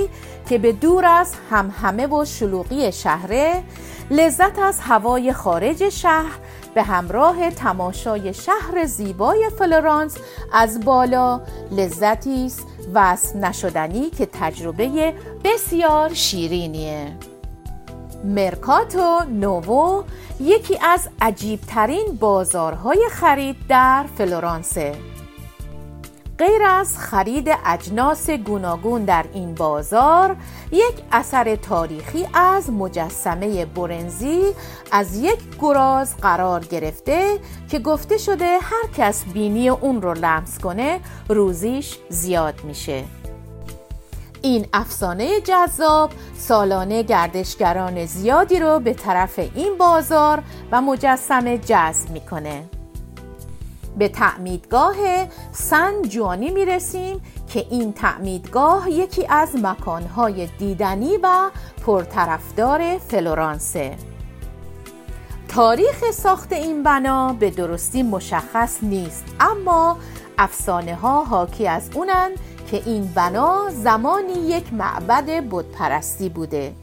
که 0.49 0.57
به 0.57 0.71
دور 0.71 1.05
از 1.05 1.33
همهمه 1.49 2.07
و 2.07 2.25
شلوغی 2.25 2.91
شهره 2.91 3.63
لذت 4.11 4.59
از 4.59 4.79
هوای 4.79 5.33
خارج 5.33 5.89
شهر 5.89 6.39
به 6.75 6.83
همراه 6.83 7.49
تماشای 7.49 8.33
شهر 8.33 8.85
زیبای 8.85 9.49
فلورانس 9.59 10.17
از 10.53 10.85
بالا 10.85 11.41
لذتی 11.71 12.45
است 12.45 12.67
وصف 12.93 13.35
نشدنی 13.35 14.09
که 14.09 14.27
تجربه 14.33 15.13
بسیار 15.43 16.13
شیرینیه. 16.13 17.17
مرکاتو 18.23 19.19
نوو 19.29 20.03
یکی 20.39 20.77
از 20.81 21.09
عجیبترین 21.21 22.17
بازارهای 22.19 23.07
خرید 23.11 23.55
در 23.69 24.05
فلورانسه. 24.17 25.10
غیر 26.41 26.63
از 26.63 26.97
خرید 26.97 27.49
اجناس 27.65 28.29
گوناگون 28.29 29.05
در 29.05 29.25
این 29.33 29.55
بازار 29.55 30.35
یک 30.71 31.03
اثر 31.11 31.55
تاریخی 31.55 32.27
از 32.33 32.69
مجسمه 32.69 33.65
برنزی 33.65 34.41
از 34.91 35.17
یک 35.17 35.39
گراز 35.59 36.17
قرار 36.17 36.65
گرفته 36.65 37.39
که 37.69 37.79
گفته 37.79 38.17
شده 38.17 38.45
هر 38.61 38.87
کس 38.97 39.25
بینی 39.33 39.69
اون 39.69 40.01
رو 40.01 40.13
لمس 40.13 40.59
کنه 40.59 40.99
روزیش 41.29 41.97
زیاد 42.09 42.63
میشه. 42.63 43.03
این 44.41 44.65
افسانه 44.73 45.41
جذاب 45.41 46.11
سالانه 46.37 47.03
گردشگران 47.03 48.05
زیادی 48.05 48.59
رو 48.59 48.79
به 48.79 48.93
طرف 48.93 49.39
این 49.55 49.77
بازار 49.77 50.43
و 50.71 50.81
مجسمه 50.81 51.57
جذب 51.57 52.09
می‌کنه. 52.09 52.80
به 54.01 54.07
تعمیدگاه 54.07 54.95
سن 55.51 56.01
جوانی 56.01 56.49
می 56.49 56.65
رسیم 56.65 57.21
که 57.53 57.65
این 57.69 57.93
تعمیدگاه 57.93 58.91
یکی 58.91 59.27
از 59.29 59.55
مکانهای 59.55 60.47
دیدنی 60.47 61.17
و 61.23 61.49
پرطرفدار 61.85 62.97
فلورانسه. 62.97 63.95
تاریخ 65.47 66.11
ساخت 66.11 66.53
این 66.53 66.83
بنا 66.83 67.33
به 67.33 67.49
درستی 67.49 68.03
مشخص 68.03 68.77
نیست 68.81 69.25
اما 69.39 69.97
افسانه 70.37 70.95
ها 70.95 71.23
حاکی 71.23 71.67
از 71.67 71.89
اونن 71.95 72.31
که 72.71 72.81
این 72.85 73.11
بنا 73.15 73.69
زمانی 73.69 74.33
یک 74.33 74.73
معبد 74.73 75.25
بتپرستی 75.25 76.29
بوده. 76.29 76.73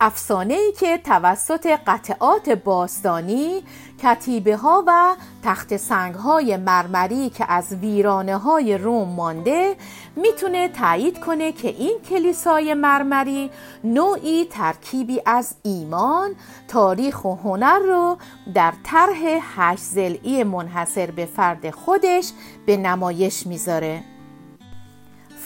افسانه 0.00 0.54
ای 0.54 0.72
که 0.72 0.98
توسط 0.98 1.66
قطعات 1.86 2.50
باستانی 2.50 3.62
کتیبه 4.02 4.56
ها 4.56 4.84
و 4.86 5.14
تخت 5.42 5.76
سنگ 5.76 6.14
های 6.14 6.56
مرمری 6.56 7.30
که 7.30 7.52
از 7.52 7.72
ویرانه 7.72 8.36
های 8.36 8.78
روم 8.78 9.08
مانده 9.08 9.76
می‌تونه 10.16 10.68
تایید 10.68 11.20
کنه 11.20 11.52
که 11.52 11.68
این 11.68 11.98
کلیسای 12.10 12.74
مرمری 12.74 13.50
نوعی 13.84 14.44
ترکیبی 14.44 15.20
از 15.26 15.54
ایمان، 15.62 16.34
تاریخ 16.68 17.24
و 17.24 17.34
هنر 17.34 17.78
رو 17.78 18.16
در 18.54 18.72
طرح 18.84 19.38
هشت 19.56 19.82
زلعی 19.82 20.44
منحصر 20.44 21.10
به 21.10 21.26
فرد 21.26 21.70
خودش 21.70 22.32
به 22.66 22.76
نمایش 22.76 23.46
می‌ذاره. 23.46 24.09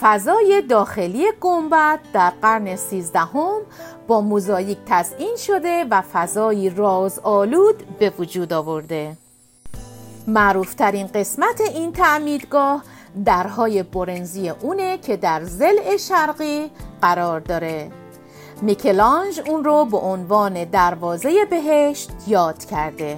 فضای 0.01 0.61
داخلی 0.69 1.25
گنبد 1.41 1.99
در 2.13 2.29
قرن 2.41 2.75
سیزدهم 2.75 3.61
با 4.07 4.21
موزاییک 4.21 4.77
تزئین 4.85 5.35
شده 5.37 5.85
و 5.91 6.01
فضایی 6.01 6.69
رازآلود 6.69 7.97
به 7.99 8.13
وجود 8.19 8.53
آورده. 8.53 9.17
معروفترین 10.27 11.07
قسمت 11.07 11.61
این 11.61 11.91
تعمیدگاه 11.91 12.83
درهای 13.25 13.83
برنزی 13.83 14.49
اونه 14.49 14.97
که 14.97 15.17
در 15.17 15.43
زل 15.43 15.97
شرقی 15.97 16.71
قرار 17.01 17.39
داره. 17.39 17.91
میکلانج 18.61 19.41
اون 19.47 19.63
رو 19.63 19.85
به 19.85 19.97
عنوان 19.97 20.63
دروازه 20.63 21.45
بهشت 21.49 22.11
یاد 22.27 22.65
کرده. 22.65 23.17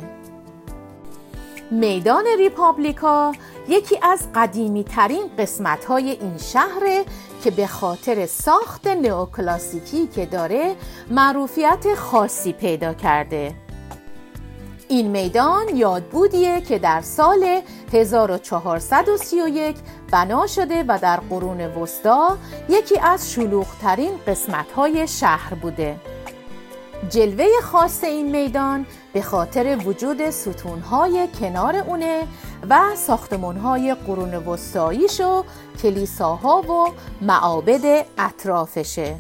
میدان 1.72 2.24
ریپابلیکا 2.38 3.32
یکی 3.70 4.00
از 4.02 4.28
قدیمی 4.36 4.84
ترین 4.84 5.24
قسمت 5.38 5.86
های 5.86 6.10
این 6.10 6.38
شهره 6.38 7.06
که 7.44 7.52
به 7.52 7.68
خاطر 7.68 8.26
ساخت 8.26 8.88
نئوکلاسیکی 8.88 10.08
که 10.08 10.26
داره 10.26 10.76
معروفیت 11.10 11.96
خاصی 11.96 12.54
پیدا 12.54 12.94
کرده 12.94 13.56
این 14.88 15.08
میدان 15.08 15.76
یادبودیه 15.76 16.62
که 16.62 16.80
در 16.80 17.02
سال 17.02 17.62
1431 17.94 19.76
بنا 20.12 20.48
شده 20.48 20.84
و 20.88 21.00
در 21.02 21.18
قرون 21.18 21.62
وسطا 21.62 22.38
یکی 22.70 23.00
از 23.00 23.32
شلوغترین 23.34 24.12
قسمت‌های 24.28 25.08
شهر 25.08 25.54
بوده. 25.54 25.96
جلوه 27.10 27.46
خاص 27.64 28.04
این 28.04 28.32
میدان 28.32 28.86
به 29.14 29.22
خاطر 29.22 29.78
وجود 29.86 30.30
ستونهای 30.30 31.28
کنار 31.40 31.76
اونه 31.76 32.28
و 32.70 32.80
ساختمانهای 32.96 33.96
قرون 34.08 34.34
وسطاییش 34.34 35.22
و 35.22 35.44
کلیساها 35.82 36.62
و 36.62 36.92
معابد 37.22 38.06
اطرافشه 38.18 39.16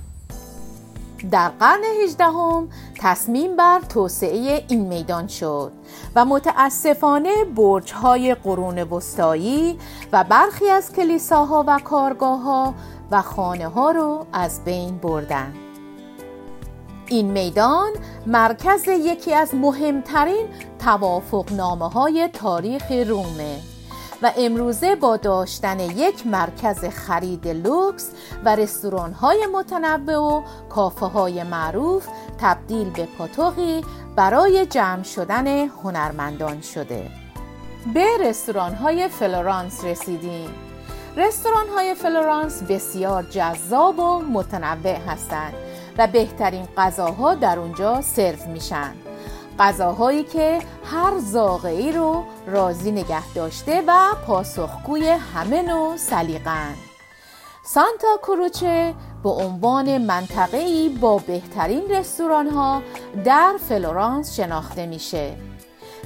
در 1.31 1.49
قرن 1.49 1.83
هجدهم 2.03 2.69
تصمیم 2.99 3.55
بر 3.55 3.79
توسعه 3.89 4.65
این 4.67 4.87
میدان 4.87 5.27
شد 5.27 5.71
و 6.15 6.25
متاسفانه 6.25 7.45
برج 7.55 7.91
های 7.91 8.35
قرون 8.35 8.79
وسطایی 8.79 9.79
و 10.11 10.23
برخی 10.23 10.69
از 10.69 10.91
کلیساها 10.93 11.63
و 11.67 11.79
کارگاه 11.79 12.41
ها 12.41 12.73
و 13.11 13.21
خانه 13.21 13.67
ها 13.67 13.91
رو 13.91 14.25
از 14.33 14.63
بین 14.63 14.97
بردند. 14.97 15.66
این 17.09 17.31
میدان 17.31 17.91
مرکز 18.25 18.87
یکی 18.87 19.33
از 19.33 19.55
مهمترین 19.55 20.47
توافق 20.79 21.51
نامه 21.51 21.89
های 21.89 22.29
تاریخ 22.33 22.91
رومه 22.91 23.59
و 24.21 24.31
امروزه 24.37 24.95
با 24.95 25.17
داشتن 25.17 25.79
یک 25.79 26.27
مرکز 26.27 26.85
خرید 26.85 27.47
لوکس 27.47 28.11
و 28.45 28.55
رستوران 28.55 29.13
های 29.13 29.47
متنوع 29.53 30.17
و 30.17 30.41
کافه 30.69 31.05
های 31.05 31.43
معروف 31.43 32.07
تبدیل 32.39 32.89
به 32.89 33.07
پاتوقی 33.17 33.83
برای 34.15 34.65
جمع 34.65 35.03
شدن 35.03 35.47
هنرمندان 35.67 36.61
شده. 36.61 37.11
به 37.93 38.07
رستوران 38.19 38.73
های 38.73 39.07
فلورانس 39.07 39.83
رسیدیم. 39.83 40.49
رستوران 41.17 41.67
های 41.75 41.95
فلورانس 41.95 42.63
بسیار 42.63 43.23
جذاب 43.23 43.99
و 43.99 44.19
متنوع 44.19 44.97
هستند. 45.07 45.66
و 45.97 46.07
بهترین 46.07 46.67
غذاها 46.77 47.33
در 47.33 47.59
اونجا 47.59 48.01
سرو 48.01 48.51
میشن. 48.53 48.93
غذاهایی 49.59 50.23
که 50.23 50.59
هر 50.85 51.19
ذائقه 51.19 51.91
رو 51.91 52.23
راضی 52.47 52.91
نگه 52.91 53.33
داشته 53.33 53.83
و 53.87 54.15
پاسخگوی 54.27 55.07
همه 55.09 55.61
نوع 55.61 55.97
سلیقه‌ن 55.97 56.75
سانتا 57.63 58.17
کروچه 58.23 58.93
به 59.23 59.29
عنوان 59.29 59.97
منطقه‌ای 59.97 60.89
با 60.89 61.17
بهترین 61.17 61.89
رستوران 61.89 62.47
ها 62.47 62.81
در 63.25 63.53
فلورانس 63.69 64.35
شناخته 64.35 64.85
میشه. 64.85 65.35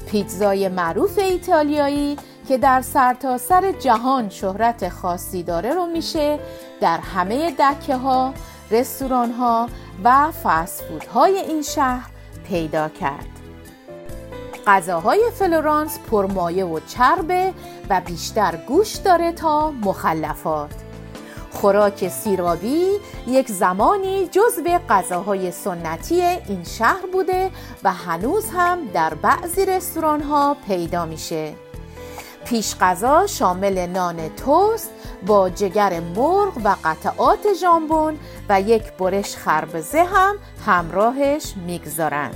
پیتزای 0.08 0.70
معروف 0.70 1.18
ایتالیایی 1.18 2.18
که 2.48 2.58
در 2.58 2.82
سرتاسر 2.82 3.72
جهان 3.72 4.30
شهرت 4.30 4.90
خاصی 4.90 5.44
داره 5.44 5.74
رو 5.74 5.86
میشه 5.86 6.40
در 6.82 6.98
همه 6.98 7.52
دکه 7.52 7.96
ها، 7.96 8.34
رستوران 8.72 9.32
ها 9.32 9.70
و 10.04 10.32
فست 10.32 10.68
فود 10.68 11.04
های 11.04 11.38
این 11.38 11.62
شهر 11.62 12.10
پیدا 12.48 12.90
کرد. 12.90 13.28
غذاهای 14.68 15.32
فلورانس 15.40 16.00
پرمایه 16.00 16.66
و 16.66 16.80
چربه 16.80 17.54
و 17.90 18.02
بیشتر 18.02 18.56
گوش 18.68 18.96
داره 18.96 19.32
تا 19.32 19.72
مخلفات. 19.72 20.72
خوراک 21.52 22.08
سیرابی 22.08 22.88
یک 23.28 23.52
زمانی 23.52 24.28
جزو 24.28 24.64
غذاهای 24.90 25.52
سنتی 25.52 26.22
این 26.22 26.64
شهر 26.64 27.06
بوده 27.14 27.52
و 27.84 27.94
هنوز 27.94 28.50
هم 28.50 28.80
در 28.94 29.14
بعضی 29.14 29.66
رستوران 29.66 30.22
ها 30.22 30.58
پیدا 30.68 31.06
میشه. 31.06 31.54
پیش 32.46 32.76
غذا 32.82 33.28
شامل 33.28 33.88
نان 33.88 34.36
توست 34.36 34.90
با 35.26 35.50
جگر 35.50 36.00
مرغ 36.00 36.58
و 36.64 36.76
قطعات 36.84 37.54
ژامبون 37.54 38.20
و 38.50 38.62
یک 38.62 38.94
برش 38.94 39.36
خربزه 39.36 40.04
هم 40.04 40.36
همراهش 40.66 41.54
می‌گذارند. 41.66 42.36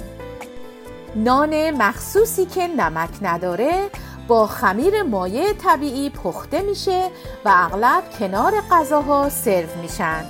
نان 1.15 1.71
مخصوصی 1.71 2.45
که 2.45 2.67
نمک 2.67 3.09
نداره 3.21 3.89
با 4.27 4.47
خمیر 4.47 5.03
مایع 5.03 5.53
طبیعی 5.53 6.09
پخته 6.09 6.61
میشه 6.61 7.07
و 7.45 7.51
اغلب 7.53 8.03
کنار 8.19 8.53
غذاها 8.71 9.29
سرو 9.29 9.81
میشن 9.81 10.25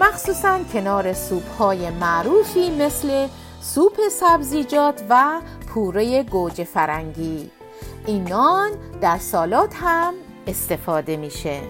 مخصوصا 0.00 0.58
کنار 0.72 1.12
سوپ 1.12 1.48
های 1.58 1.90
معروفی 1.90 2.70
مثل 2.70 3.28
سوپ 3.60 4.08
سبزیجات 4.10 5.02
و 5.08 5.40
پوره 5.66 6.22
گوجه 6.22 6.64
فرنگی 6.64 7.50
این 8.10 8.28
نان 8.28 8.70
در 9.00 9.18
سالاد 9.18 9.74
هم 9.74 10.14
استفاده 10.46 11.16
میشه. 11.16 11.60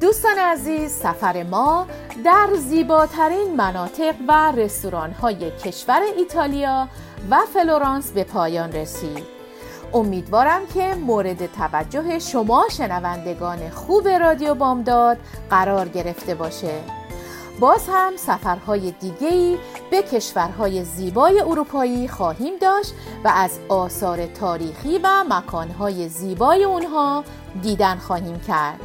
دوستان 0.00 0.38
عزیز 0.38 0.92
سفر 0.92 1.42
ما 1.42 1.86
در 2.24 2.48
زیباترین 2.56 3.56
مناطق 3.56 4.14
و 4.28 4.52
رستوران 4.56 5.10
های 5.10 5.50
کشور 5.50 6.00
ایتالیا 6.16 6.88
و 7.30 7.38
فلورانس 7.54 8.12
به 8.12 8.24
پایان 8.24 8.72
رسید. 8.72 9.24
امیدوارم 9.94 10.66
که 10.74 10.94
مورد 10.94 11.46
توجه 11.46 12.18
شما 12.18 12.64
شنوندگان 12.70 13.70
خوب 13.70 14.08
رادیو 14.08 14.54
بامداد 14.54 15.18
قرار 15.50 15.88
گرفته 15.88 16.34
باشه. 16.34 16.97
باز 17.60 17.88
هم 17.88 18.16
سفرهای 18.16 18.90
دیگهی 18.90 19.58
به 19.90 20.02
کشورهای 20.02 20.84
زیبای 20.84 21.40
اروپایی 21.40 22.08
خواهیم 22.08 22.56
داشت 22.60 22.94
و 23.24 23.32
از 23.34 23.50
آثار 23.68 24.26
تاریخی 24.26 25.00
و 25.02 25.24
مکانهای 25.28 26.08
زیبای 26.08 26.64
اونها 26.64 27.24
دیدن 27.62 27.96
خواهیم 27.96 28.40
کرد. 28.40 28.80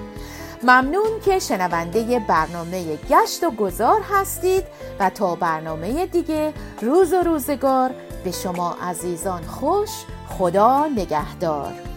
ممنون 0.63 1.19
که 1.25 1.39
شنونده 1.39 2.19
برنامه 2.19 2.95
گشت 2.95 3.43
و 3.43 3.51
گذار 3.51 4.01
هستید 4.11 4.63
و 4.99 5.09
تا 5.09 5.35
برنامه 5.35 6.05
دیگه 6.05 6.53
روز 6.81 7.13
و 7.13 7.23
روزگار 7.23 7.91
به 8.23 8.31
شما 8.31 8.77
عزیزان 8.81 9.41
خوش 9.41 9.89
خدا 10.29 10.87
نگهدار. 10.87 11.92